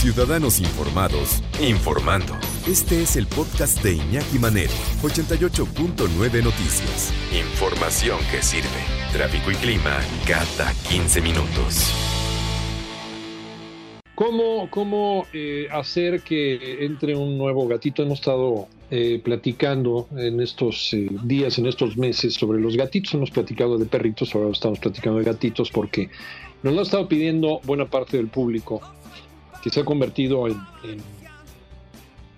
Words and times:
Ciudadanos 0.00 0.60
informados, 0.60 1.42
informando. 1.60 2.32
Este 2.66 3.02
es 3.02 3.16
el 3.16 3.26
podcast 3.26 3.82
de 3.82 3.96
Iñaki 3.96 4.38
Manero, 4.38 4.72
88.9 5.02 6.42
Noticias. 6.42 7.12
Información 7.38 8.18
que 8.30 8.40
sirve. 8.40 8.80
Tráfico 9.12 9.50
y 9.50 9.56
clima 9.56 10.00
cada 10.26 10.72
15 10.88 11.20
minutos. 11.20 11.92
¿Cómo, 14.14 14.70
cómo 14.70 15.26
eh, 15.34 15.68
hacer 15.70 16.22
que 16.22 16.82
entre 16.82 17.14
un 17.14 17.36
nuevo 17.36 17.68
gatito? 17.68 18.02
Hemos 18.02 18.20
estado 18.20 18.68
eh, 18.90 19.20
platicando 19.22 20.08
en 20.16 20.40
estos 20.40 20.94
eh, 20.94 21.08
días, 21.24 21.58
en 21.58 21.66
estos 21.66 21.98
meses, 21.98 22.32
sobre 22.32 22.58
los 22.58 22.74
gatitos. 22.74 23.12
Hemos 23.12 23.30
platicado 23.30 23.76
de 23.76 23.84
perritos, 23.84 24.34
ahora 24.34 24.48
estamos 24.48 24.78
platicando 24.78 25.18
de 25.18 25.26
gatitos 25.26 25.70
porque 25.70 26.08
nos 26.62 26.72
lo 26.72 26.80
ha 26.80 26.84
estado 26.84 27.06
pidiendo 27.06 27.60
buena 27.64 27.84
parte 27.84 28.16
del 28.16 28.28
público 28.28 28.80
que 29.62 29.70
se 29.70 29.80
ha 29.80 29.84
convertido 29.84 30.46
en, 30.46 30.56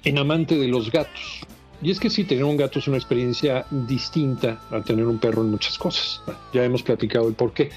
en, 0.05 0.19
amante 0.19 0.56
de 0.56 0.69
los 0.69 0.91
gatos. 0.91 1.41
Y 1.80 1.91
es 1.91 1.98
que 1.98 2.10
sí, 2.10 2.24
tener 2.24 2.44
un 2.44 2.56
gato 2.56 2.78
es 2.78 2.86
una 2.86 2.96
experiencia 2.96 3.66
distinta 3.70 4.60
a 4.70 4.80
tener 4.83 5.06
un 5.06 5.19
perro 5.19 5.42
en 5.42 5.50
muchas 5.50 5.78
cosas. 5.78 6.22
Ya 6.52 6.64
hemos 6.64 6.83
platicado 6.83 7.28
el 7.28 7.34
por 7.34 7.52
qué. 7.52 7.70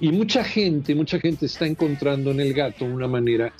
Y 0.00 0.10
mucha 0.10 0.42
gente, 0.42 0.94
mucha 0.94 1.20
gente 1.20 1.46
está 1.46 1.66
encontrando 1.66 2.30
en 2.30 2.40
el 2.40 2.54
gato 2.54 2.84
una 2.84 3.08
manera 3.08 3.52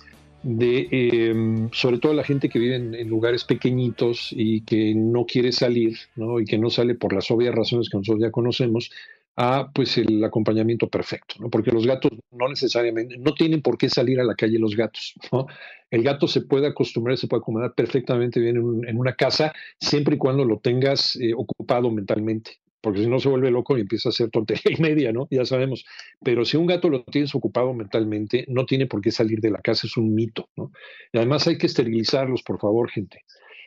de, 0.43 0.89
em, 0.91 1.71
sobre 1.73 1.99
todo 1.99 2.15
la 2.15 2.25
gente 2.25 2.49
que 2.49 2.59
vive 2.59 2.77
en, 2.77 3.09
lugares 3.09 3.45
pequeñitos 3.45 4.31
y 4.33 4.63
que 4.63 4.95
no 4.95 5.25
quiere 5.25 5.53
salir, 5.53 5.97
¿no? 6.17 6.41
y 6.41 6.45
que 6.45 6.59
no 6.59 6.71
sale 6.71 6.95
por 6.95 7.13
las 7.13 7.31
obvias 7.31 7.55
razones 7.55 7.89
que 7.89 7.99
nosotros 7.99 8.23
ya 8.23 8.31
conocemos, 8.31 8.91
a 9.37 9.71
pues 9.75 9.97
el 9.97 10.23
acompañamiento 10.25 10.89
perfecto, 10.89 11.37
¿no? 11.41 11.49
Porque 11.49 11.71
los 11.71 11.87
gatos 11.87 12.13
no 12.31 12.49
necesariamente, 12.49 13.17
no 13.19 13.33
tienen 13.35 13.63
por 13.63 13.79
qué 13.79 13.89
salir 13.89 14.21
a 14.21 14.25
la 14.25 14.35
calle 14.35 14.59
los 14.59 14.77
gatos, 14.77 15.15
¿no? 15.33 15.47
El 15.91 16.03
gato 16.03 16.29
se 16.29 16.43
puede 16.43 16.67
acostumbrar, 16.67 17.17
se 17.17 17.29
puede 17.29 17.41
acomodar 17.41 17.75
perfectamente 17.75 18.41
bien 18.41 18.57
en, 18.87 18.99
una 18.99 19.15
casa, 19.15 19.53
siempre 19.81 20.17
y 20.17 20.19
cuando 20.19 20.45
lo 20.45 20.59
tengas 20.59 21.17
eh, 21.17 21.33
ocupado 21.35 21.91
mentalmente, 21.91 22.61
porque 22.83 23.01
si 23.01 23.07
no 23.07 23.21
se 23.21 23.29
vuelve 23.29 23.51
loco 23.51 23.79
y 23.79 23.83
empieza 23.83 24.09
a 24.09 24.11
hacer 24.11 24.31
tontería 24.31 24.65
y 24.79 24.81
media, 24.81 25.13
¿no? 25.13 25.29
Ya 25.31 25.47
sabemos. 25.47 25.85
Pero 26.23 26.45
si 26.45 26.57
un 26.59 26.67
gato 26.67 26.91
lo 26.91 27.05
tienes 27.05 27.35
ocupado 27.35 27.73
mentalmente, 27.73 28.45
no 28.49 28.67
tiene 28.67 28.87
por 28.87 29.01
qué 29.01 29.11
salir 29.11 29.41
de 29.41 29.51
la 29.51 29.61
casa, 29.61 29.87
es 29.87 29.97
un 29.97 30.15
mito, 30.15 30.51
¿no? 30.57 30.73
Y 31.13 31.19
además 31.19 31.47
hay 31.47 31.57
que 31.57 31.67
esterilizarlos, 31.67 32.43
por 32.43 32.61
favor, 32.61 32.91
gente. 32.91 33.25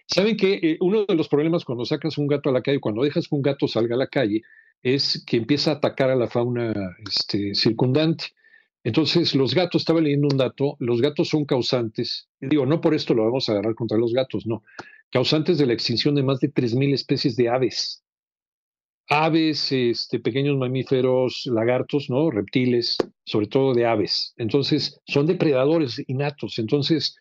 ¿Saben 0.08 0.38
que 0.38 0.60
eh, 0.62 0.78
uno 0.82 1.06
de 1.06 1.16
los 1.16 1.28
problemas 1.28 1.66
cuando 1.66 1.86
sacas 1.86 2.20
un 2.20 2.28
gato 2.28 2.50
a 2.50 2.54
la 2.54 2.62
calle, 2.62 2.80
cuando 2.80 3.04
dejas 3.04 3.28
que 3.28 3.36
un 3.36 3.42
gato 3.42 3.68
salga 3.68 3.96
a 3.96 3.98
la 3.98 4.08
calle, 4.08 4.44
es 4.82 5.24
que 5.26 5.38
empieza 5.38 5.72
a 5.72 5.76
atacar 5.76 6.10
a 6.10 6.16
la 6.16 6.28
fauna 6.28 6.74
este, 7.08 7.56
circundante. 7.56 8.26
Entonces, 8.84 9.34
los 9.34 9.56
gatos, 9.56 9.82
estaba 9.82 10.00
leyendo 10.00 10.28
un 10.32 10.38
dato, 10.38 10.76
los 10.80 11.02
gatos 11.02 11.30
son 11.30 11.46
causantes, 11.46 12.30
digo, 12.40 12.68
no 12.68 12.82
por 12.82 12.94
esto 12.94 13.16
lo 13.16 13.24
vamos 13.24 13.50
a 13.50 13.54
agarrar 13.54 13.74
contra 13.74 13.98
los 13.98 14.14
gatos, 14.14 14.46
no, 14.46 14.64
causantes 15.10 15.58
de 15.58 15.66
la 15.66 15.74
extinción 15.74 16.14
de 16.14 16.22
más 16.22 16.40
de 16.40 16.54
3.000 16.54 16.94
especies 16.94 17.36
de 17.36 17.50
aves. 17.50 18.04
Aves, 19.08 19.72
este, 19.72 20.20
pequeños 20.20 20.58
mamíferos, 20.58 21.48
lagartos, 21.48 22.10
¿no? 22.10 22.30
Reptiles, 22.30 22.98
sobre 23.24 23.48
todo 23.48 23.74
de 23.74 23.86
aves. 23.86 24.34
Entonces, 24.38 25.00
son 25.08 25.26
depredadores 25.26 26.04
innatos. 26.08 26.60
Entonces, 26.60 27.16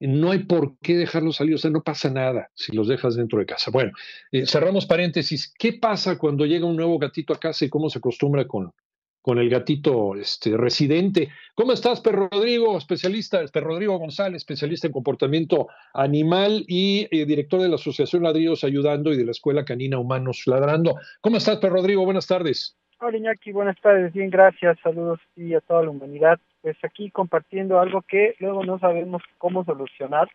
no 0.00 0.30
hay 0.30 0.40
por 0.40 0.78
qué 0.78 0.96
dejarlos 0.96 1.36
salir, 1.36 1.54
o 1.54 1.58
sea, 1.58 1.70
no 1.70 1.82
pasa 1.82 2.10
nada 2.10 2.50
si 2.54 2.72
los 2.72 2.88
dejas 2.88 3.16
dentro 3.16 3.38
de 3.38 3.46
casa. 3.46 3.70
Bueno, 3.70 3.92
eh, 4.30 4.46
cerramos 4.46 4.86
paréntesis. 4.86 5.52
¿Qué 5.58 5.72
pasa 5.72 6.18
cuando 6.18 6.46
llega 6.46 6.66
un 6.66 6.76
nuevo 6.76 6.98
gatito 6.98 7.32
a 7.32 7.40
casa 7.40 7.64
y 7.64 7.68
cómo 7.68 7.90
se 7.90 7.98
acostumbra 7.98 8.46
con, 8.46 8.72
con 9.20 9.38
el 9.38 9.50
gatito 9.50 10.14
este, 10.14 10.56
residente? 10.56 11.30
¿Cómo 11.54 11.72
estás, 11.72 12.00
Perro 12.00 12.28
Rodrigo, 12.30 12.78
especialista, 12.78 13.44
Perro 13.52 13.68
Rodrigo 13.68 13.98
González, 13.98 14.36
especialista 14.42 14.86
en 14.86 14.92
comportamiento 14.92 15.68
animal 15.94 16.64
y 16.68 17.08
eh, 17.10 17.26
director 17.26 17.60
de 17.60 17.68
la 17.68 17.74
Asociación 17.74 18.22
Ladrillos 18.22 18.62
Ayudando 18.62 19.12
y 19.12 19.16
de 19.16 19.24
la 19.24 19.32
Escuela 19.32 19.64
Canina 19.64 19.98
Humanos 19.98 20.42
Ladrando? 20.46 20.96
¿Cómo 21.20 21.38
estás, 21.38 21.58
Perro 21.58 21.76
Rodrigo? 21.76 22.04
Buenas 22.04 22.26
tardes. 22.26 22.76
Hola 23.00 23.16
Iñaki, 23.16 23.52
buenas 23.52 23.80
tardes, 23.80 24.12
bien, 24.12 24.28
gracias, 24.28 24.76
saludos 24.82 25.20
y 25.36 25.54
a 25.54 25.60
toda 25.60 25.84
la 25.84 25.90
humanidad. 25.90 26.40
Pues 26.62 26.76
aquí 26.82 27.10
compartiendo 27.10 27.80
algo 27.80 28.02
que 28.02 28.34
luego 28.40 28.64
no 28.64 28.78
sabemos 28.78 29.22
cómo 29.38 29.64
solucionar 29.64 30.28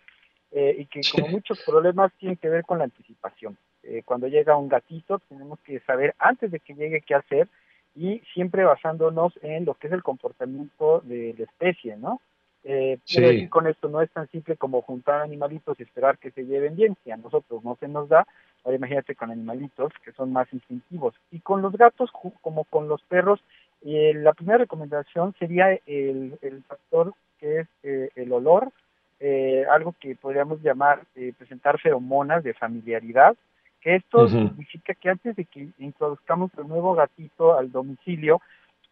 eh, 0.52 0.76
y 0.80 0.86
que 0.86 1.02
como 1.12 1.28
muchos 1.28 1.62
problemas 1.66 2.12
tienen 2.20 2.38
que 2.38 2.50
ver 2.50 2.64
con 2.64 2.78
la 2.78 2.86
anticipación. 2.86 3.58
Eh, 3.84 4.04
cuando 4.06 4.28
llega 4.28 4.56
un 4.56 4.70
gatito 4.70 5.20
tenemos 5.28 5.60
que 5.62 5.80
saber 5.82 6.16
antes 6.20 6.52
de 6.52 6.60
que 6.60 6.74
llegue 6.74 7.02
qué 7.02 7.16
hacer 7.16 7.48
y 7.96 8.20
siempre 8.34 8.64
basándonos 8.64 9.34
en 9.42 9.66
lo 9.66 9.74
que 9.74 9.88
es 9.88 9.94
el 9.94 10.04
comportamiento 10.04 11.02
de 11.02 11.36
la 11.38 11.44
especie, 11.44 11.98
¿no? 11.98 12.22
Eh, 12.66 12.98
sí. 13.04 13.50
con 13.50 13.68
esto 13.68 13.90
no 13.90 14.02
es 14.02 14.10
tan 14.12 14.30
simple 14.30 14.56
como 14.56 14.82
juntar 14.82 15.22
animalitos 15.22 15.78
y 15.78 15.84
esperar 15.84 16.18
que 16.18 16.32
se 16.32 16.46
lleven 16.46 16.78
bien, 16.78 16.96
si 17.04 17.12
a 17.12 17.18
nosotros 17.18 17.62
no 17.64 17.76
se 17.78 17.90
nos 17.90 18.08
da, 18.08 18.26
ahora 18.64 18.78
imagínate 18.78 19.16
con 19.16 19.32
animalitos 19.32 19.92
que 20.04 20.14
son 20.14 20.32
más 20.32 20.48
instintivos. 20.54 21.14
Y 21.32 21.42
con 21.42 21.62
los 21.62 21.74
gatos, 21.74 22.10
como 22.42 22.64
con 22.64 22.88
los 22.88 23.02
perros, 23.04 23.42
eh, 23.86 24.14
la 24.16 24.34
primera 24.34 24.60
recomendación 24.60 25.36
sería 25.40 25.72
el, 25.86 26.38
el 26.42 26.64
factor 26.64 27.14
que 27.40 27.60
es 27.60 27.68
eh, 27.84 28.10
el 28.16 28.32
olor, 28.32 28.72
eh, 29.20 29.66
algo 29.72 29.96
que 30.00 30.16
podríamos 30.16 30.62
llamar 30.62 31.02
eh, 31.16 31.34
presentar 31.38 31.80
feromonas 31.80 32.44
de 32.44 32.54
familiaridad, 32.54 33.36
que 33.82 33.96
esto 33.96 34.28
significa 34.28 34.94
que 34.94 35.10
antes 35.10 35.36
de 35.36 35.46
que 35.46 35.70
introduzcamos 35.78 36.52
el 36.58 36.68
nuevo 36.68 36.94
gatito 36.94 37.58
al 37.58 37.72
domicilio, 37.72 38.42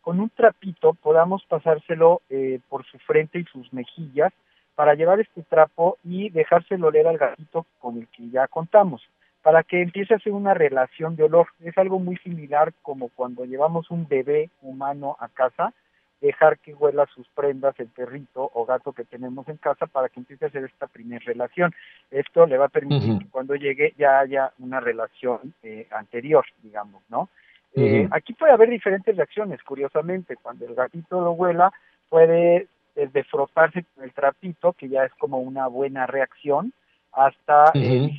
con 0.02 0.20
un 0.20 0.30
trapito 0.30 0.94
podamos 0.94 1.44
pasárselo 1.46 2.22
eh, 2.30 2.60
por 2.70 2.86
su 2.86 2.98
frente 3.00 3.40
y 3.40 3.46
sus 3.46 3.72
mejillas 3.74 4.34
para 4.76 4.96
llevar 4.96 5.20
este 5.20 5.44
trapo 5.44 5.98
y 6.04 6.30
dejárselo 6.30 6.88
oler 6.88 7.08
al 7.08 7.18
gatito 7.18 7.66
con 7.80 7.98
el 7.98 8.08
que 8.08 8.30
ya 8.30 8.48
contamos, 8.48 9.02
para 9.42 9.64
que 9.64 9.82
empiece 9.82 10.14
a 10.14 10.18
hacer 10.18 10.34
una 10.34 10.54
relación 10.54 11.16
de 11.16 11.24
olor. 11.24 11.48
Es 11.64 11.78
algo 11.78 12.00
muy 12.00 12.18
similar 12.18 12.74
como 12.82 13.10
cuando 13.10 13.46
llevamos 13.46 13.90
un 13.90 14.08
bebé 14.08 14.50
humano 14.62 15.18
a 15.20 15.28
casa, 15.30 15.74
dejar 16.22 16.60
que 16.60 16.76
huela 16.76 17.08
sus 17.08 17.28
prendas 17.30 17.80
el 17.80 17.88
perrito 17.88 18.50
o 18.54 18.66
gato 18.66 18.94
que 18.94 19.04
tenemos 19.04 19.48
en 19.48 19.58
casa 19.58 19.88
para 19.88 20.08
que 20.10 20.20
empiece 20.20 20.46
a 20.46 20.48
hacer 20.50 20.64
esta 20.66 20.86
primera 20.86 21.24
relación. 21.26 21.74
Esto 22.12 22.46
le 22.46 22.58
va 22.58 22.66
a 22.66 22.70
permitir 22.70 23.18
que 23.18 23.30
cuando 23.30 23.56
llegue 23.56 23.94
ya 23.98 24.20
haya 24.20 24.52
una 24.60 24.80
relación 24.80 25.56
eh, 25.64 25.88
anterior, 25.92 26.46
digamos, 26.62 27.02
¿no? 27.10 27.30
Eh, 27.74 28.08
aquí 28.12 28.34
puede 28.34 28.52
haber 28.52 28.70
diferentes 28.70 29.16
reacciones, 29.16 29.64
curiosamente, 29.64 30.36
cuando 30.36 30.66
el 30.66 30.76
gatito 30.76 31.22
lo 31.22 31.32
huela, 31.32 31.72
puede 32.10 32.68
desde 32.96 33.24
frotarse 33.24 33.86
con 33.96 34.04
el 34.04 34.12
trapito, 34.12 34.74
que 34.74 34.90
ya 34.90 35.06
es 35.06 35.14
como 35.14 35.40
una 35.40 35.68
buena 35.68 36.06
reacción, 36.06 36.74
hasta 37.14 37.72
uh 37.76 38.10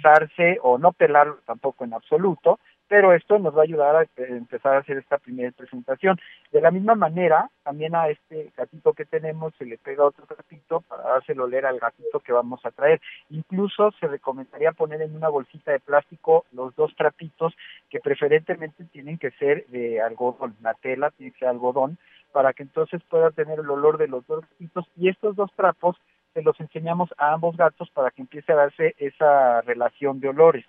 o 0.63 0.79
no 0.79 0.93
pelarlo 0.93 1.39
tampoco 1.47 1.85
en 1.85 1.95
absoluto, 1.95 2.59
pero 2.93 3.15
esto 3.15 3.39
nos 3.39 3.57
va 3.57 3.61
a 3.61 3.65
ayudar 3.65 3.97
a 3.97 4.07
empezar 4.25 4.75
a 4.75 4.81
hacer 4.81 4.99
esta 4.99 5.17
primera 5.17 5.51
presentación. 5.53 6.21
De 6.51 6.61
la 6.61 6.71
misma 6.71 6.95
manera, 6.95 7.49
también 7.63 7.95
a 7.95 8.11
este 8.11 8.53
gatito 8.55 8.93
que 8.93 9.07
tenemos 9.07 9.55
se 9.57 9.65
le 9.65 9.79
pega 9.79 10.05
otro 10.05 10.27
trapito 10.27 10.83
para 10.83 11.05
dárselo 11.05 11.45
oler 11.45 11.65
al 11.65 11.79
gatito 11.79 12.21
que 12.21 12.35
vamos 12.35 12.61
a 12.67 12.71
traer. 12.71 13.01
Incluso 13.31 13.93
se 13.99 14.09
recomendaría 14.09 14.73
poner 14.73 15.01
en 15.01 15.17
una 15.17 15.31
bolsita 15.31 15.73
de 15.73 15.81
plástico 15.81 16.45
los 16.53 16.77
dos 16.77 16.95
trapitos 16.95 17.55
que 17.89 17.99
preferentemente 17.99 18.85
tienen 18.85 19.17
que 19.17 19.31
ser 19.33 19.67
de 19.69 20.03
algodón, 20.03 20.55
la 20.61 20.75
tela 20.75 21.11
tiene 21.13 21.33
que 21.33 21.39
ser 21.39 21.49
algodón, 21.49 21.97
para 22.33 22.53
que 22.53 22.63
entonces 22.63 23.01
pueda 23.09 23.31
tener 23.31 23.61
el 23.61 23.71
olor 23.71 23.97
de 23.97 24.09
los 24.09 24.27
dos 24.27 24.43
gatitos 24.43 24.87
y 24.97 25.09
estos 25.09 25.35
dos 25.35 25.51
trapos 25.57 25.97
se 26.33 26.43
los 26.43 26.59
enseñamos 26.61 27.11
a 27.19 27.33
ambos 27.33 27.57
gatos 27.57 27.91
para 27.91 28.11
que 28.11 28.23
empiece 28.23 28.53
a 28.53 28.57
darse 28.57 28.95
esa 28.99 29.61
relación 29.63 30.21
de 30.21 30.29
olores. 30.29 30.65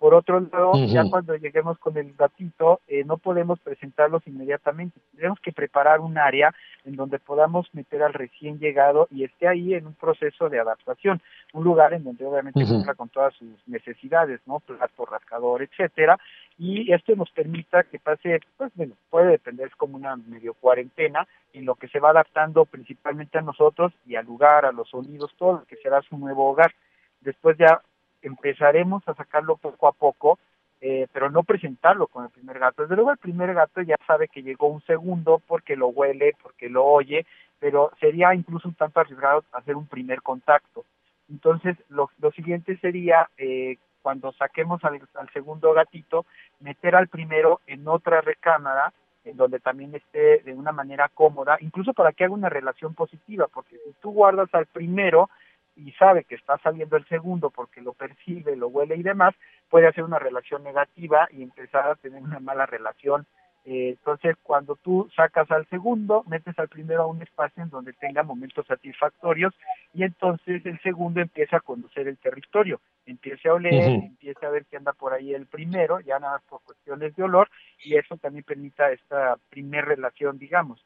Por 0.00 0.14
otro 0.14 0.40
lado, 0.40 0.72
ya 0.86 1.04
cuando 1.10 1.36
lleguemos 1.36 1.78
con 1.78 1.94
el 1.98 2.14
gatito, 2.14 2.80
eh, 2.88 3.04
no 3.04 3.18
podemos 3.18 3.60
presentarlos 3.60 4.26
inmediatamente. 4.26 4.98
Tenemos 5.14 5.38
que 5.40 5.52
preparar 5.52 6.00
un 6.00 6.16
área 6.16 6.54
en 6.86 6.96
donde 6.96 7.18
podamos 7.18 7.68
meter 7.74 8.02
al 8.02 8.14
recién 8.14 8.58
llegado 8.58 9.08
y 9.10 9.24
esté 9.24 9.46
ahí 9.46 9.74
en 9.74 9.86
un 9.86 9.92
proceso 9.92 10.48
de 10.48 10.58
adaptación. 10.58 11.20
Un 11.52 11.64
lugar 11.64 11.92
en 11.92 12.02
donde 12.02 12.24
obviamente 12.24 12.64
Ujú. 12.64 12.76
cumpla 12.76 12.94
con 12.94 13.10
todas 13.10 13.34
sus 13.34 13.50
necesidades, 13.66 14.40
¿no? 14.46 14.60
Plato, 14.60 15.04
rascador, 15.04 15.60
etcétera. 15.60 16.18
Y 16.56 16.90
esto 16.94 17.14
nos 17.14 17.30
permita 17.32 17.82
que 17.82 17.98
pase, 17.98 18.40
pues 18.56 18.72
bueno, 18.76 18.94
puede 19.10 19.32
depender, 19.32 19.66
es 19.66 19.76
como 19.76 19.98
una 19.98 20.16
medio 20.16 20.54
cuarentena, 20.54 21.28
en 21.52 21.66
lo 21.66 21.74
que 21.74 21.88
se 21.88 22.00
va 22.00 22.08
adaptando 22.08 22.64
principalmente 22.64 23.36
a 23.36 23.42
nosotros 23.42 23.92
y 24.06 24.16
al 24.16 24.24
lugar, 24.24 24.64
a 24.64 24.72
los 24.72 24.88
sonidos, 24.88 25.34
todo 25.36 25.58
lo 25.58 25.64
que 25.64 25.76
será 25.76 26.00
su 26.00 26.16
nuevo 26.16 26.48
hogar. 26.48 26.72
Después 27.20 27.58
ya 27.58 27.82
empezaremos 28.22 29.06
a 29.06 29.14
sacarlo 29.14 29.56
poco 29.56 29.88
a 29.88 29.92
poco, 29.92 30.38
eh, 30.80 31.06
pero 31.12 31.30
no 31.30 31.42
presentarlo 31.42 32.06
con 32.06 32.24
el 32.24 32.30
primer 32.30 32.58
gato. 32.58 32.82
Desde 32.82 32.96
luego 32.96 33.12
el 33.12 33.18
primer 33.18 33.52
gato 33.54 33.82
ya 33.82 33.96
sabe 34.06 34.28
que 34.28 34.42
llegó 34.42 34.68
un 34.68 34.82
segundo 34.82 35.42
porque 35.46 35.76
lo 35.76 35.88
huele, 35.88 36.34
porque 36.42 36.68
lo 36.68 36.84
oye, 36.86 37.26
pero 37.58 37.90
sería 38.00 38.34
incluso 38.34 38.68
un 38.68 38.74
tanto 38.74 39.00
arriesgado 39.00 39.44
hacer 39.52 39.76
un 39.76 39.86
primer 39.86 40.22
contacto. 40.22 40.84
Entonces, 41.28 41.76
lo, 41.88 42.10
lo 42.18 42.32
siguiente 42.32 42.76
sería, 42.78 43.28
eh, 43.36 43.76
cuando 44.02 44.32
saquemos 44.32 44.82
al, 44.84 45.00
al 45.14 45.30
segundo 45.32 45.72
gatito, 45.74 46.24
meter 46.60 46.96
al 46.96 47.08
primero 47.08 47.60
en 47.66 47.86
otra 47.86 48.22
recámara, 48.22 48.92
en 49.24 49.36
donde 49.36 49.60
también 49.60 49.94
esté 49.94 50.38
de 50.38 50.54
una 50.54 50.72
manera 50.72 51.10
cómoda, 51.12 51.58
incluso 51.60 51.92
para 51.92 52.12
que 52.12 52.24
haga 52.24 52.32
una 52.32 52.48
relación 52.48 52.94
positiva, 52.94 53.48
porque 53.52 53.76
si 53.84 53.92
tú 54.00 54.12
guardas 54.12 54.48
al 54.54 54.66
primero 54.66 55.28
y 55.76 55.92
sabe 55.92 56.24
que 56.24 56.34
está 56.34 56.58
saliendo 56.58 56.96
el 56.96 57.06
segundo 57.06 57.50
porque 57.50 57.80
lo 57.80 57.92
percibe, 57.92 58.56
lo 58.56 58.68
huele 58.68 58.96
y 58.96 59.02
demás, 59.02 59.34
puede 59.68 59.86
hacer 59.86 60.04
una 60.04 60.18
relación 60.18 60.62
negativa 60.62 61.28
y 61.30 61.42
empezar 61.42 61.86
a 61.88 61.94
tener 61.96 62.22
una 62.22 62.40
mala 62.40 62.66
relación. 62.66 63.26
Eh, 63.64 63.90
entonces, 63.90 64.36
cuando 64.42 64.76
tú 64.76 65.10
sacas 65.14 65.50
al 65.50 65.66
segundo, 65.68 66.24
metes 66.26 66.58
al 66.58 66.68
primero 66.68 67.02
a 67.02 67.06
un 67.06 67.20
espacio 67.22 67.62
en 67.62 67.68
donde 67.68 67.92
tenga 67.92 68.22
momentos 68.22 68.66
satisfactorios 68.66 69.54
y 69.92 70.02
entonces 70.02 70.64
el 70.64 70.80
segundo 70.80 71.20
empieza 71.20 71.58
a 71.58 71.60
conocer 71.60 72.08
el 72.08 72.16
territorio, 72.16 72.80
empieza 73.04 73.50
a 73.50 73.54
oler, 73.54 73.74
Ujú. 73.74 74.06
empieza 74.06 74.46
a 74.46 74.50
ver 74.50 74.64
que 74.64 74.78
anda 74.78 74.92
por 74.94 75.12
ahí 75.12 75.34
el 75.34 75.46
primero, 75.46 76.00
ya 76.00 76.18
nada 76.18 76.34
más 76.34 76.42
por 76.44 76.62
cuestiones 76.62 77.14
de 77.16 77.22
olor, 77.22 77.50
y 77.84 77.96
eso 77.96 78.16
también 78.16 78.44
permita 78.44 78.90
esta 78.92 79.36
primer 79.50 79.84
relación, 79.84 80.38
digamos. 80.38 80.82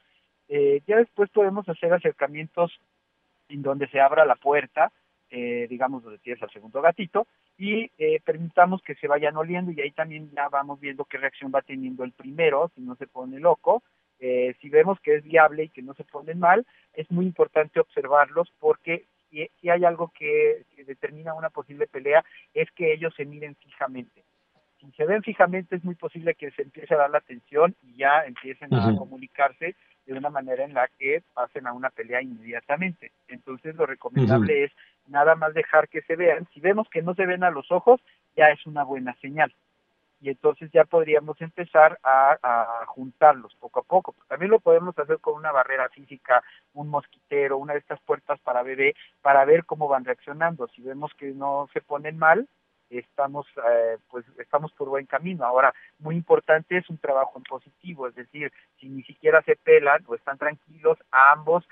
Eh, 0.48 0.82
ya 0.86 0.96
después 0.96 1.30
podemos 1.30 1.68
hacer 1.68 1.92
acercamientos 1.92 2.78
en 3.48 3.62
donde 3.62 3.88
se 3.88 4.00
abra 4.00 4.24
la 4.24 4.36
puerta, 4.36 4.92
eh, 5.30 5.66
digamos 5.68 6.02
donde 6.02 6.18
tienes 6.18 6.42
al 6.42 6.50
segundo 6.50 6.80
gatito, 6.80 7.26
y 7.56 7.90
eh, 7.98 8.20
permitamos 8.24 8.82
que 8.82 8.94
se 8.96 9.08
vayan 9.08 9.36
oliendo 9.36 9.70
y 9.70 9.80
ahí 9.80 9.92
también 9.92 10.30
ya 10.32 10.48
vamos 10.48 10.80
viendo 10.80 11.04
qué 11.04 11.18
reacción 11.18 11.52
va 11.54 11.62
teniendo 11.62 12.04
el 12.04 12.12
primero, 12.12 12.70
si 12.74 12.80
no 12.80 12.96
se 12.96 13.06
pone 13.06 13.38
loco. 13.38 13.82
Eh, 14.20 14.54
si 14.60 14.68
vemos 14.68 14.98
que 15.00 15.16
es 15.16 15.24
viable 15.24 15.64
y 15.64 15.68
que 15.68 15.82
no 15.82 15.94
se 15.94 16.04
ponen 16.04 16.38
mal, 16.38 16.66
es 16.94 17.10
muy 17.10 17.26
importante 17.26 17.80
observarlos 17.80 18.52
porque 18.58 19.06
si, 19.30 19.48
si 19.60 19.70
hay 19.70 19.84
algo 19.84 20.12
que, 20.16 20.64
que 20.74 20.84
determina 20.84 21.34
una 21.34 21.50
posible 21.50 21.86
pelea 21.86 22.24
es 22.54 22.70
que 22.72 22.92
ellos 22.92 23.12
se 23.16 23.24
miren 23.24 23.56
fijamente. 23.56 24.24
Si 24.80 24.90
se 24.92 25.04
ven 25.04 25.22
fijamente 25.22 25.76
es 25.76 25.84
muy 25.84 25.94
posible 25.94 26.34
que 26.34 26.50
se 26.52 26.62
empiece 26.62 26.94
a 26.94 26.98
dar 26.98 27.10
la 27.10 27.18
atención 27.18 27.74
y 27.82 27.96
ya 27.96 28.24
empiecen 28.24 28.72
a 28.74 28.96
comunicarse 28.96 29.74
de 30.06 30.14
una 30.14 30.30
manera 30.30 30.64
en 30.64 30.74
la 30.74 30.88
que 30.98 31.22
pasen 31.32 31.66
a 31.66 31.72
una 31.72 31.90
pelea 31.90 32.22
inmediatamente. 32.22 33.12
Entonces 33.28 33.74
lo 33.74 33.86
recomendable 33.86 34.64
es 34.64 34.72
nada 35.06 35.34
más 35.34 35.54
dejar 35.54 35.88
que 35.88 36.02
se 36.02 36.16
vean. 36.16 36.46
Si 36.52 36.60
vemos 36.60 36.88
que 36.88 37.02
no 37.02 37.14
se 37.14 37.26
ven 37.26 37.44
a 37.44 37.50
los 37.50 37.70
ojos, 37.72 38.00
ya 38.36 38.48
es 38.48 38.66
una 38.66 38.84
buena 38.84 39.14
señal. 39.20 39.52
Y 40.20 40.30
entonces 40.30 40.70
ya 40.72 40.84
podríamos 40.84 41.38
empezar 41.40 41.98
a, 42.02 42.38
a 42.42 42.86
juntarlos 42.86 43.54
poco 43.56 43.80
a 43.80 43.82
poco. 43.82 44.14
También 44.28 44.50
lo 44.50 44.58
podemos 44.58 44.98
hacer 44.98 45.18
con 45.18 45.34
una 45.34 45.52
barrera 45.52 45.88
física, 45.90 46.42
un 46.72 46.88
mosquitero, 46.88 47.58
una 47.58 47.74
de 47.74 47.80
estas 47.80 48.00
puertas 48.00 48.40
para 48.40 48.62
bebé, 48.62 48.94
para 49.20 49.44
ver 49.44 49.64
cómo 49.64 49.86
van 49.86 50.04
reaccionando. 50.04 50.68
Si 50.68 50.82
vemos 50.82 51.12
que 51.14 51.26
no 51.32 51.68
se 51.74 51.82
ponen 51.82 52.16
mal, 52.16 52.48
estamos 52.98 53.46
eh, 53.70 53.98
pues 54.10 54.24
estamos 54.38 54.72
por 54.72 54.88
buen 54.88 55.06
camino. 55.06 55.44
Ahora, 55.44 55.72
muy 55.98 56.16
importante 56.16 56.76
es 56.76 56.88
un 56.90 56.98
trabajo 56.98 57.38
en 57.38 57.44
positivo, 57.44 58.08
es 58.08 58.14
decir, 58.14 58.52
si 58.78 58.88
ni 58.88 59.02
siquiera 59.02 59.42
se 59.42 59.56
pelan 59.56 60.02
o 60.06 60.14
están 60.14 60.38
tranquilos, 60.38 60.98
a 61.10 61.32
ambos 61.32 61.64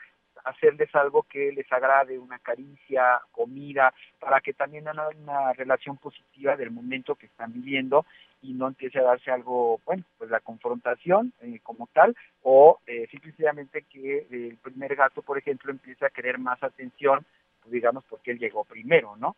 hacerles 0.45 0.95
algo 0.95 1.23
que 1.25 1.53
les 1.53 1.71
agrade, 1.73 2.19
una 2.19 2.39
caricia, 2.39 3.21
comida, 3.31 3.95
para 4.19 4.41
que 4.41 4.53
también 4.53 4.89
hagan 4.89 5.17
una 5.23 5.53
relación 5.53 5.97
positiva 5.97 6.57
del 6.57 6.71
momento 6.71 7.15
que 7.15 7.27
están 7.27 7.53
viviendo 7.53 8.05
y 8.43 8.55
no 8.55 8.67
empiece 8.67 8.99
a 8.99 9.05
darse 9.05 9.31
algo, 9.31 9.81
bueno, 9.85 10.03
pues 10.19 10.31
la 10.31 10.41
confrontación 10.41 11.33
eh, 11.43 11.61
como 11.63 11.89
tal, 11.93 12.17
o 12.43 12.81
eh, 12.87 13.07
simplemente 13.11 13.83
que 13.83 14.27
el 14.31 14.57
primer 14.57 14.97
gato, 14.97 15.23
por 15.23 15.39
ejemplo, 15.39 15.71
empiece 15.71 16.05
a 16.05 16.11
querer 16.11 16.39
más 16.39 16.63
atención, 16.63 17.25
pues 17.61 17.73
digamos, 17.73 18.05
porque 18.09 18.33
él 18.33 18.39
llegó 18.39 18.65
primero, 18.65 19.15
¿no? 19.17 19.37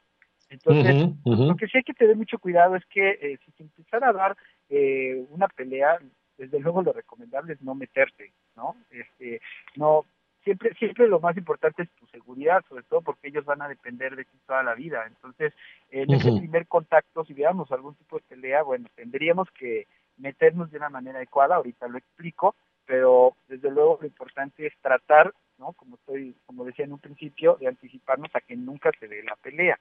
Entonces, 0.51 1.11
lo 1.25 1.57
que 1.57 1.67
sí 1.67 1.79
hay 1.79 1.85
que 1.85 1.95
tener 1.95 2.17
mucho 2.17 2.39
cuidado 2.39 2.77
es 2.77 2.85
que 2.87 3.11
eh, 3.11 3.39
si 3.45 3.51
se 3.53 3.63
empezara 3.63 4.11
a 4.11 4.13
dar 4.13 4.37
eh, 4.69 5.25
una 5.31 5.49
pelea, 5.49 5.99
desde 6.37 6.61
luego 6.61 6.83
lo 6.83 6.93
recomendable 6.93 7.55
es 7.55 7.63
no 7.63 7.75
meterte, 7.75 8.33
¿no? 8.57 8.77
Este, 8.91 9.41
no, 9.77 10.05
siempre, 10.45 10.75
siempre 10.75 11.09
lo 11.09 11.21
más 11.21 11.37
importante 11.37 11.83
es 11.83 11.91
tu 11.93 12.07
seguridad, 12.07 12.65
sobre 12.69 12.85
todo 12.85 13.01
porque 13.01 13.29
ellos 13.29 13.45
van 13.45 13.63
a 13.63 13.69
depender 13.69 14.15
de 14.15 14.25
ti 14.25 14.39
toda 14.47 14.63
la 14.63 14.75
vida. 14.75 15.05
Entonces, 15.07 15.53
en 15.91 16.13
ese 16.13 16.31
primer 16.33 16.67
contacto, 16.67 17.25
si 17.25 17.33
veamos 17.33 17.73
algún 17.73 17.95
tipo 17.97 18.17
de 18.17 18.25
pelea, 18.29 18.63
bueno, 18.63 18.89
tendríamos 18.95 19.51
que 19.53 19.87
meternos 20.19 20.71
de 20.71 20.79
una 20.79 20.91
manera 20.91 21.19
adecuada, 21.19 21.57
ahorita 21.57 21.89
lo 21.89 21.99
explico, 21.99 22.55
pero 22.87 23.35
desde 23.49 23.71
luego 23.71 23.99
lo 24.01 24.07
importante 24.07 24.67
es 24.67 24.73
tratar, 24.81 25.33
¿no? 25.59 25.73
Como 25.73 25.97
estoy, 25.97 26.37
como 26.47 26.65
decía 26.65 26.85
en 26.85 26.93
un 26.93 26.99
principio, 26.99 27.57
de 27.59 27.69
anticiparnos 27.69 28.31
a 28.35 28.41
que 28.41 28.57
nunca 28.57 28.91
se 29.01 29.09
dé 29.09 29.23
la 29.23 29.37
pelea. 29.37 29.79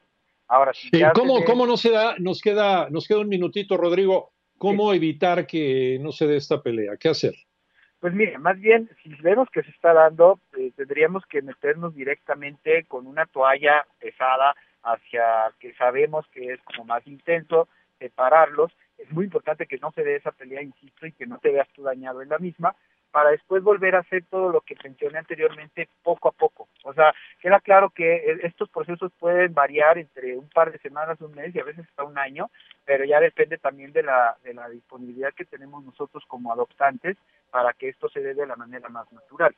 Ahora, 0.54 0.72
si 0.72 0.88
ya 0.92 1.08
se 1.08 1.20
¿Cómo, 1.20 1.44
¿Cómo 1.46 1.66
no 1.66 1.78
se 1.78 1.90
da? 1.90 2.16
Nos 2.20 2.40
queda, 2.40 2.88
nos 2.92 3.08
queda 3.08 3.22
un 3.22 3.28
minutito, 3.28 3.76
Rodrigo. 3.76 4.34
¿Cómo 4.60 4.94
evitar 4.94 5.48
que 5.48 5.98
no 6.00 6.12
se 6.12 6.28
dé 6.28 6.38
esta 6.38 6.62
pelea? 6.62 6.96
¿Qué 7.00 7.10
hacer? 7.10 7.34
Pues 8.00 8.14
mire, 8.14 8.38
más 8.38 8.60
bien, 8.60 8.88
si 9.02 9.10
vemos 9.24 9.50
que 9.50 9.64
se 9.64 9.72
está 9.72 9.94
dando, 9.94 10.40
eh, 10.56 10.72
tendríamos 10.76 11.26
que 11.26 11.42
meternos 11.42 11.96
directamente 11.96 12.84
con 12.84 13.08
una 13.08 13.26
toalla 13.26 13.84
pesada 14.00 14.56
hacia 14.84 15.52
que 15.60 15.74
sabemos 15.74 16.28
que 16.28 16.54
es 16.54 16.62
como 16.62 16.86
más 16.86 17.06
intenso, 17.08 17.68
separarlos. 17.98 18.72
Es 19.00 19.12
muy 19.12 19.26
importante 19.26 19.66
que 19.66 19.80
no 19.80 19.92
se 19.92 20.04
dé 20.04 20.18
esa 20.18 20.34
pelea, 20.34 20.62
insisto, 20.62 21.08
y 21.08 21.14
que 21.14 21.26
no 21.26 21.40
te 21.40 21.50
veas 21.50 21.68
tú 21.74 21.82
dañado 21.82 22.22
en 22.22 22.30
la 22.30 22.38
misma, 22.38 22.76
para 23.14 23.30
después 23.30 23.62
volver 23.62 23.94
a 23.96 24.00
hacer 24.00 24.26
todo 24.28 24.50
lo 24.52 24.62
que 24.62 24.76
mencioné 24.84 25.20
anteriormente 25.20 25.88
poco 26.02 26.30
a 26.30 26.32
poco. 26.32 26.68
O 26.84 26.96
sea, 26.96 27.14
queda 27.40 27.60
claro 27.60 27.92
que 27.92 28.16
eh, 28.16 28.40
estos 28.42 28.70
procesos 28.70 29.12
pueden 29.20 29.54
variar 29.54 30.00
entre 30.00 30.36
un 30.36 30.50
par 30.50 30.72
de 30.72 30.80
semanas, 30.80 31.22
un 31.22 31.32
mes 31.36 31.54
y 31.54 31.60
a 31.60 31.64
veces 31.64 31.86
hasta 31.88 32.04
un 32.06 32.18
año, 32.18 32.50
pero 32.86 33.06
ya 33.06 33.20
depende 33.20 33.60
también 33.60 33.94
de 33.94 34.02
la, 34.02 34.36
de 34.44 34.56
la 34.56 34.68
disponibilidad 34.68 35.32
que 35.36 35.46
tenemos 35.46 35.84
nosotros 35.84 36.24
como 36.28 36.52
adoptantes 36.52 37.16
para 37.52 37.72
que 37.74 37.90
esto 37.90 38.10
se 38.10 38.20
dé 38.20 38.34
de 38.34 38.48
la 38.48 38.56
manera 38.56 38.90
más 38.90 39.06
natural. 39.14 39.56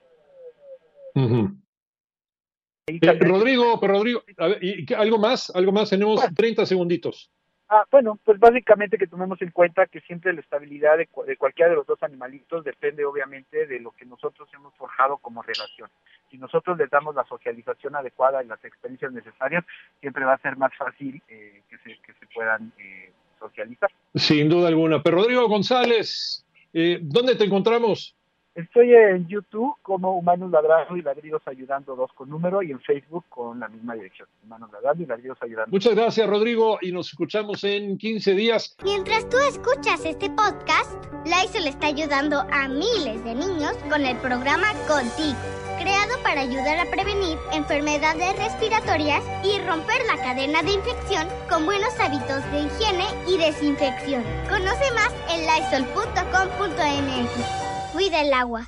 Eh, 2.87 2.99
también- 2.99 3.29
Rodrigo, 3.31 3.79
Rodrigo, 3.81 4.21
a 4.37 4.47
ver, 4.49 4.61
¿y 4.61 4.93
algo 4.95 5.17
más? 5.17 5.49
Algo 5.55 5.71
más, 5.71 5.89
tenemos 5.89 6.15
Bueno. 6.17 6.35
30 6.35 6.65
segunditos. 6.65 7.31
Ah, 7.67 7.83
bueno, 7.89 8.19
pues 8.23 8.39
básicamente 8.39 8.97
que 8.97 9.07
tomemos 9.07 9.41
en 9.41 9.49
cuenta 9.49 9.87
que 9.87 9.99
siempre 10.01 10.33
la 10.33 10.41
estabilidad 10.41 10.97
de, 10.97 11.09
de 11.25 11.37
cualquiera 11.37 11.71
de 11.71 11.77
los 11.77 11.87
dos 11.87 12.01
animalitos 12.03 12.63
depende 12.63 13.03
obviamente 13.05 13.65
de 13.65 13.79
lo 13.79 13.91
que 13.91 14.05
nosotros 14.05 14.47
hemos 14.53 14.73
forjado 14.75 15.17
como 15.17 15.41
relación. 15.41 15.89
Si 16.29 16.37
nosotros 16.37 16.77
les 16.77 16.89
damos 16.91 17.15
la 17.15 17.23
socialización 17.25 17.95
adecuada 17.95 18.43
y 18.43 18.47
las 18.47 18.63
experiencias 18.63 19.11
necesarias, 19.11 19.65
siempre 19.99 20.25
va 20.25 20.33
a 20.33 20.41
ser 20.41 20.57
más 20.57 20.75
fácil 20.77 21.21
eh, 21.27 21.63
que, 21.67 21.77
se, 21.79 21.99
que 22.01 22.13
se 22.13 22.27
puedan 22.33 22.71
eh, 22.77 23.11
socializar. 23.39 23.89
Sin 24.13 24.47
duda 24.47 24.67
alguna. 24.67 25.01
Pero 25.01 25.17
Rodrigo 25.17 25.47
González, 25.47 26.45
eh, 26.71 26.99
¿dónde 27.01 27.35
te 27.35 27.45
encontramos? 27.45 28.15
Estoy 28.55 28.93
en 28.93 29.27
YouTube 29.27 29.75
como 29.81 30.17
Humanos 30.17 30.49
Ladrando 30.49 30.95
y 30.95 31.01
Ladridos 31.01 31.45
Ayudando 31.45 31.93
dos 31.93 32.13
con 32.13 32.29
número 32.29 32.63
y 32.63 32.71
en 32.71 32.79
Facebook 32.79 33.25
con 33.27 33.59
la 33.59 33.67
misma 33.67 33.95
dirección, 33.95 34.29
Humanos 34.45 34.71
Ladrando 34.71 35.03
y 35.03 35.05
Ladridos 35.05 35.37
Ayudando. 35.41 35.71
Muchas 35.71 35.93
gracias, 35.93 36.29
Rodrigo, 36.29 36.77
y 36.81 36.93
nos 36.93 37.09
escuchamos 37.09 37.65
en 37.65 37.97
15 37.97 38.33
días. 38.33 38.77
Mientras 38.81 39.29
tú 39.29 39.35
escuchas 39.39 40.05
este 40.05 40.29
podcast, 40.29 40.95
Lysol 41.25 41.67
está 41.67 41.87
ayudando 41.87 42.45
a 42.49 42.69
miles 42.69 43.21
de 43.25 43.35
niños 43.35 43.75
con 43.89 44.05
el 44.05 44.15
programa 44.19 44.71
Contigo, 44.87 45.37
creado 45.77 46.17
para 46.23 46.39
ayudar 46.39 46.79
a 46.79 46.89
prevenir 46.89 47.37
enfermedades 47.51 48.37
respiratorias 48.37 49.21
y 49.43 49.59
romper 49.67 50.01
la 50.07 50.15
cadena 50.23 50.63
de 50.63 50.71
infección 50.71 51.27
con 51.49 51.65
buenos 51.65 51.99
hábitos 51.99 52.41
de 52.53 52.61
higiene 52.61 53.03
y 53.27 53.37
desinfección. 53.37 54.23
Conoce 54.47 54.93
más 54.93 55.13
en 55.29 55.41
lysol.com.mx. 55.41 57.64
Cuida 57.95 58.19
el 58.19 58.33
agua. 58.33 58.61